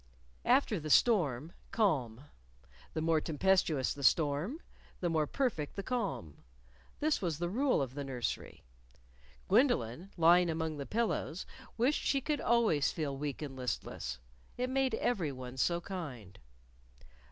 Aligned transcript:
After 0.45 0.79
the 0.79 0.89
storm, 0.89 1.53
calm. 1.69 2.21
The 2.95 3.03
more 3.03 3.21
tempestuous 3.21 3.93
the 3.93 4.01
storm, 4.03 4.59
the 4.99 5.11
more 5.11 5.27
perfect 5.27 5.75
the 5.75 5.83
calm. 5.83 6.37
This 6.99 7.21
was 7.21 7.37
the 7.37 7.49
rule 7.51 7.83
of 7.83 7.93
the 7.93 8.03
nursery. 8.03 8.63
Gwendolyn, 9.47 10.09
lying 10.17 10.49
among 10.49 10.77
the 10.77 10.87
pillows, 10.87 11.45
wished 11.77 12.01
she 12.03 12.19
could 12.19 12.41
always 12.41 12.91
feel 12.91 13.15
weak 13.15 13.43
and 13.43 13.55
listless. 13.55 14.17
It 14.57 14.71
made 14.71 14.95
everyone 14.95 15.57
so 15.57 15.79
kind. 15.81 16.39